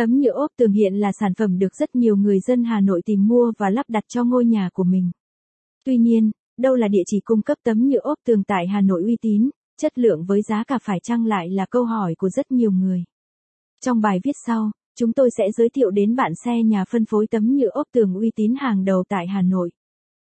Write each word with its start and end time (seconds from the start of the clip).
Tấm 0.00 0.20
nhựa 0.20 0.30
ốp 0.30 0.50
tường 0.56 0.72
hiện 0.72 0.94
là 0.94 1.12
sản 1.20 1.34
phẩm 1.34 1.58
được 1.58 1.74
rất 1.74 1.94
nhiều 1.94 2.16
người 2.16 2.40
dân 2.40 2.64
Hà 2.64 2.80
Nội 2.80 3.02
tìm 3.04 3.28
mua 3.28 3.52
và 3.58 3.70
lắp 3.70 3.86
đặt 3.88 4.04
cho 4.08 4.24
ngôi 4.24 4.44
nhà 4.44 4.68
của 4.72 4.84
mình. 4.84 5.10
Tuy 5.84 5.96
nhiên, 5.98 6.30
đâu 6.58 6.74
là 6.74 6.88
địa 6.88 7.02
chỉ 7.06 7.20
cung 7.24 7.42
cấp 7.42 7.58
tấm 7.64 7.88
nhựa 7.88 7.98
ốp 7.98 8.18
tường 8.26 8.42
tại 8.42 8.66
Hà 8.66 8.80
Nội 8.80 9.02
uy 9.02 9.16
tín, 9.20 9.50
chất 9.80 9.98
lượng 9.98 10.24
với 10.24 10.42
giá 10.42 10.64
cả 10.64 10.78
phải 10.82 11.00
chăng 11.02 11.26
lại 11.26 11.50
là 11.50 11.66
câu 11.70 11.84
hỏi 11.84 12.14
của 12.14 12.28
rất 12.28 12.50
nhiều 12.50 12.70
người. 12.70 13.04
Trong 13.84 14.00
bài 14.00 14.20
viết 14.24 14.32
sau, 14.46 14.70
chúng 14.98 15.12
tôi 15.12 15.30
sẽ 15.38 15.44
giới 15.56 15.68
thiệu 15.68 15.90
đến 15.90 16.16
bạn 16.16 16.32
xe 16.44 16.62
nhà 16.62 16.84
phân 16.90 17.04
phối 17.04 17.26
tấm 17.26 17.56
nhựa 17.56 17.70
ốp 17.70 17.86
tường 17.92 18.14
uy 18.14 18.30
tín 18.36 18.54
hàng 18.60 18.84
đầu 18.84 19.04
tại 19.08 19.26
Hà 19.26 19.42
Nội. 19.42 19.70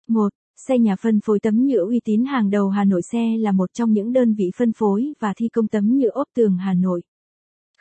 1. 0.08 0.30
Xe 0.68 0.80
nhà 0.80 0.96
phân 1.02 1.20
phối 1.26 1.40
tấm 1.40 1.66
nhựa 1.66 1.86
uy 1.86 2.00
tín 2.06 2.26
hàng 2.26 2.50
đầu 2.50 2.70
Hà 2.70 2.84
Nội 2.84 3.02
xe 3.12 3.38
là 3.38 3.52
một 3.52 3.70
trong 3.74 3.92
những 3.92 4.14
đơn 4.14 4.34
vị 4.34 4.52
phân 4.58 4.72
phối 4.74 5.14
và 5.20 5.34
thi 5.38 5.50
công 5.50 5.68
tấm 5.68 5.98
nhựa 5.98 6.10
ốp 6.10 6.28
tường 6.36 6.58
Hà 6.58 6.74
Nội. 6.74 7.02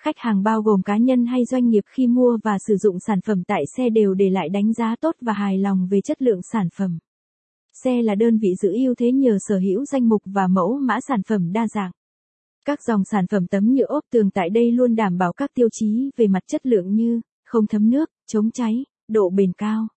Khách 0.03 0.19
hàng 0.19 0.43
bao 0.43 0.62
gồm 0.62 0.82
cá 0.82 0.96
nhân 0.96 1.27
hay 1.27 1.45
doanh 1.45 1.69
nghiệp 1.69 1.85
khi 1.87 2.07
mua 2.07 2.39
và 2.45 2.59
sử 2.59 2.77
dụng 2.77 3.01
sản 3.01 3.21
phẩm 3.21 3.43
tại 3.45 3.62
xe 3.77 3.91
đều 3.91 4.15
để 4.15 4.30
lại 4.30 4.48
đánh 4.48 4.73
giá 4.73 4.97
tốt 5.01 5.15
và 5.20 5.33
hài 5.33 5.59
lòng 5.59 5.88
về 5.91 6.01
chất 6.01 6.23
lượng 6.23 6.41
sản 6.52 6.69
phẩm. 6.77 6.98
Xe 7.84 8.02
là 8.02 8.15
đơn 8.15 8.38
vị 8.38 8.48
giữ 8.62 8.73
ưu 8.73 8.95
thế 8.95 9.12
nhờ 9.12 9.37
sở 9.48 9.59
hữu 9.59 9.84
danh 9.84 10.09
mục 10.09 10.23
và 10.24 10.47
mẫu 10.47 10.79
mã 10.79 11.01
sản 11.09 11.21
phẩm 11.29 11.52
đa 11.52 11.69
dạng. 11.69 11.91
Các 12.65 12.83
dòng 12.83 13.05
sản 13.05 13.27
phẩm 13.27 13.47
tấm 13.47 13.74
nhựa 13.74 13.87
ốp 13.87 14.05
tường 14.12 14.30
tại 14.30 14.51
đây 14.51 14.73
luôn 14.73 14.95
đảm 14.95 15.19
bảo 15.19 15.33
các 15.33 15.51
tiêu 15.55 15.69
chí 15.73 16.10
về 16.16 16.27
mặt 16.27 16.43
chất 16.46 16.66
lượng 16.66 16.95
như 16.95 17.21
không 17.45 17.66
thấm 17.66 17.91
nước, 17.91 18.10
chống 18.27 18.51
cháy, 18.51 18.85
độ 19.09 19.30
bền 19.30 19.52
cao. 19.52 19.88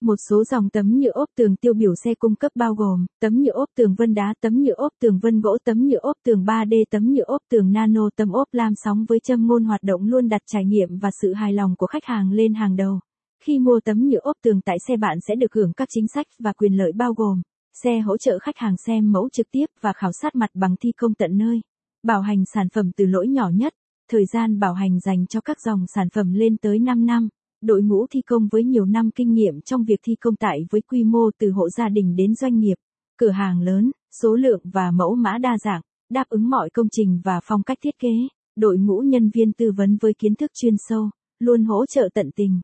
Một 0.00 0.16
số 0.28 0.44
dòng 0.44 0.68
tấm 0.70 0.98
nhựa 0.98 1.10
ốp 1.10 1.28
tường 1.36 1.56
tiêu 1.56 1.74
biểu 1.74 1.94
xe 2.04 2.14
cung 2.14 2.34
cấp 2.34 2.52
bao 2.54 2.74
gồm 2.74 3.06
tấm 3.20 3.42
nhựa 3.42 3.52
ốp 3.52 3.68
tường 3.76 3.94
vân 3.94 4.14
đá, 4.14 4.34
tấm 4.40 4.62
nhựa 4.62 4.74
ốp 4.74 4.92
tường 5.00 5.18
vân 5.22 5.40
gỗ, 5.40 5.58
tấm 5.64 5.88
nhựa 5.88 5.98
ốp 5.98 6.16
tường 6.24 6.44
3D, 6.44 6.84
tấm 6.90 7.12
nhựa 7.12 7.24
ốp 7.24 7.42
tường 7.50 7.72
nano, 7.72 8.08
tấm 8.16 8.32
ốp 8.32 8.48
lam 8.52 8.72
sóng 8.74 9.04
với 9.08 9.18
châm 9.20 9.46
ngôn 9.46 9.64
hoạt 9.64 9.82
động 9.82 10.04
luôn 10.04 10.28
đặt 10.28 10.42
trải 10.46 10.64
nghiệm 10.64 10.98
và 10.98 11.10
sự 11.22 11.32
hài 11.32 11.52
lòng 11.52 11.76
của 11.76 11.86
khách 11.86 12.04
hàng 12.04 12.32
lên 12.32 12.54
hàng 12.54 12.76
đầu. 12.76 13.00
Khi 13.44 13.58
mua 13.58 13.80
tấm 13.84 14.08
nhựa 14.08 14.20
ốp 14.22 14.36
tường 14.44 14.60
tại 14.60 14.76
xe 14.88 14.96
bạn 14.96 15.18
sẽ 15.28 15.34
được 15.34 15.54
hưởng 15.54 15.72
các 15.72 15.88
chính 15.90 16.06
sách 16.14 16.26
và 16.38 16.52
quyền 16.52 16.76
lợi 16.76 16.92
bao 16.92 17.14
gồm 17.14 17.42
xe 17.82 18.00
hỗ 18.00 18.16
trợ 18.16 18.38
khách 18.38 18.56
hàng 18.56 18.76
xem 18.86 19.12
mẫu 19.12 19.28
trực 19.32 19.46
tiếp 19.50 19.66
và 19.80 19.92
khảo 19.92 20.10
sát 20.22 20.34
mặt 20.34 20.50
bằng 20.54 20.76
thi 20.80 20.92
công 20.92 21.14
tận 21.14 21.38
nơi, 21.38 21.60
bảo 22.02 22.20
hành 22.20 22.44
sản 22.54 22.68
phẩm 22.68 22.90
từ 22.96 23.06
lỗi 23.06 23.28
nhỏ 23.28 23.50
nhất, 23.54 23.72
thời 24.10 24.26
gian 24.26 24.58
bảo 24.58 24.74
hành 24.74 25.00
dành 25.00 25.26
cho 25.26 25.40
các 25.40 25.60
dòng 25.60 25.86
sản 25.94 26.08
phẩm 26.10 26.32
lên 26.32 26.56
tới 26.56 26.78
5 26.78 27.06
năm 27.06 27.28
đội 27.60 27.82
ngũ 27.82 28.06
thi 28.10 28.20
công 28.22 28.48
với 28.52 28.64
nhiều 28.64 28.84
năm 28.84 29.10
kinh 29.10 29.32
nghiệm 29.32 29.60
trong 29.60 29.84
việc 29.84 30.00
thi 30.02 30.14
công 30.20 30.36
tại 30.36 30.58
với 30.70 30.80
quy 30.80 31.04
mô 31.04 31.30
từ 31.38 31.50
hộ 31.50 31.68
gia 31.68 31.88
đình 31.88 32.16
đến 32.16 32.34
doanh 32.34 32.58
nghiệp, 32.58 32.74
cửa 33.16 33.30
hàng 33.30 33.60
lớn, 33.60 33.90
số 34.22 34.34
lượng 34.34 34.60
và 34.64 34.90
mẫu 34.90 35.14
mã 35.14 35.38
đa 35.38 35.56
dạng, 35.64 35.80
đáp 36.10 36.24
ứng 36.28 36.50
mọi 36.50 36.70
công 36.70 36.88
trình 36.90 37.20
và 37.24 37.40
phong 37.44 37.62
cách 37.62 37.78
thiết 37.82 37.98
kế, 37.98 38.12
đội 38.56 38.78
ngũ 38.78 39.00
nhân 39.00 39.30
viên 39.34 39.52
tư 39.52 39.72
vấn 39.76 39.96
với 40.00 40.14
kiến 40.18 40.34
thức 40.34 40.50
chuyên 40.54 40.74
sâu, 40.88 41.10
luôn 41.38 41.64
hỗ 41.64 41.86
trợ 41.86 42.08
tận 42.14 42.30
tình. 42.36 42.60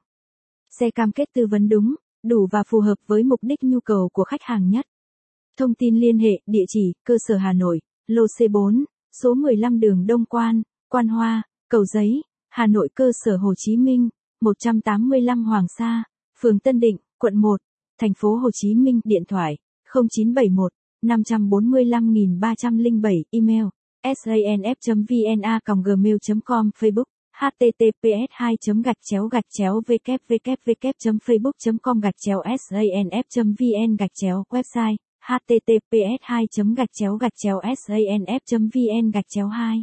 Xe 0.81 0.91
cam 0.91 1.13
kết 1.13 1.29
tư 1.35 1.47
vấn 1.47 1.69
đúng, 1.69 1.95
đủ 2.23 2.49
và 2.53 2.63
phù 2.69 2.81
hợp 2.81 2.99
với 3.07 3.23
mục 3.23 3.41
đích 3.43 3.63
nhu 3.63 3.81
cầu 3.81 4.09
của 4.13 4.25
khách 4.25 4.43
hàng 4.43 4.69
nhất. 4.69 4.85
Thông 5.59 5.75
tin 5.75 5.97
liên 5.97 6.19
hệ, 6.19 6.41
địa 6.47 6.65
chỉ, 6.69 6.93
cơ 7.05 7.15
sở 7.29 7.37
Hà 7.37 7.53
Nội, 7.53 7.81
lô 8.07 8.23
C4, 8.39 8.85
số 9.23 9.35
15 9.35 9.81
đường 9.81 10.07
Đông 10.07 10.25
Quan, 10.25 10.63
Quan 10.89 11.09
Hoa, 11.09 11.43
Cầu 11.71 11.85
Giấy, 11.85 12.23
Hà 12.51 12.67
Nội 12.67 12.89
cơ 12.95 13.11
sở 13.25 13.37
Hồ 13.37 13.55
Chí 13.57 13.77
Minh, 13.77 14.09
185 14.45 15.45
Hoàng 15.45 15.67
Sa, 15.79 16.05
phường 16.41 16.59
Tân 16.59 16.81
Định, 16.81 16.97
quận 17.19 17.37
1, 17.37 17.57
thành 18.01 18.13
phố 18.19 18.35
Hồ 18.35 18.51
Chí 18.53 18.75
Minh, 18.75 19.01
điện 19.05 19.23
thoại 19.29 19.57
0971 19.95 20.73
545 21.03 22.15
307. 22.41 23.25
email 23.31 23.65
sanf.vna.gmail.com, 24.05 26.71
Facebook 26.79 27.05
https 27.41 28.27
2 28.31 28.57
gạch 28.85 28.97
chéo 29.03 29.29
gạch 29.29 29.45
chéo 29.51 29.81
www 29.87 31.19
facebook 31.19 31.79
com 31.83 32.01
gạch 32.01 32.15
chéo 32.19 32.43
sanf 32.43 33.55
vn 33.59 33.97
gạch 33.97 34.11
chéo 34.15 34.45
website 34.51 34.97
https 35.27 36.19
2 36.21 36.47
gạch 36.77 36.91
chéo 36.93 37.17
gạch 37.17 37.33
chéo 37.43 37.61
sanf 37.61 38.69
vn 38.75 39.11
gạch 39.11 39.25
chéo 39.29 39.49
2 39.49 39.83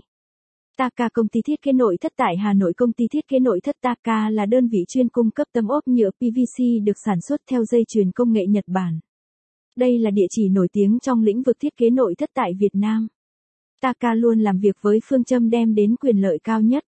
Taka 0.82 1.10
công 1.14 1.28
ty 1.28 1.42
thiết 1.42 1.62
kế 1.62 1.72
nội 1.74 1.98
thất 2.02 2.12
tại 2.16 2.38
Hà 2.38 2.54
Nội 2.54 2.74
Công 2.74 2.94
ty 2.94 3.08
thiết 3.12 3.28
kế 3.28 3.40
nội 3.40 3.60
thất 3.64 3.76
Taka 3.82 4.30
là 4.30 4.46
đơn 4.46 4.68
vị 4.68 4.86
chuyên 4.88 5.10
cung 5.10 5.32
cấp 5.32 5.48
tấm 5.54 5.68
ốp 5.68 5.88
nhựa 5.88 6.10
PVC 6.12 6.64
được 6.84 6.98
sản 7.06 7.22
xuất 7.22 7.42
theo 7.50 7.64
dây 7.66 7.84
chuyền 7.88 8.12
công 8.12 8.34
nghệ 8.34 8.46
Nhật 8.50 8.64
Bản. 8.68 9.00
Đây 9.78 10.00
là 10.00 10.12
địa 10.12 10.26
chỉ 10.30 10.50
nổi 10.50 10.68
tiếng 10.74 11.00
trong 11.00 11.24
lĩnh 11.24 11.42
vực 11.44 11.56
thiết 11.60 11.78
kế 11.78 11.90
nội 11.90 12.16
thất 12.18 12.30
tại 12.34 12.52
Việt 12.60 12.76
Nam. 12.76 13.08
Taka 13.82 14.14
luôn 14.14 14.40
làm 14.40 14.60
việc 14.60 14.76
với 14.82 15.00
phương 15.10 15.24
châm 15.24 15.50
đem 15.50 15.76
đến 15.76 15.96
quyền 15.96 16.18
lợi 16.18 16.40
cao 16.44 16.62
nhất, 16.62 16.84